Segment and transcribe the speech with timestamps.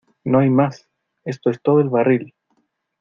[0.23, 0.89] ¡No hay más!¡
[1.25, 2.33] esto es todo el barril!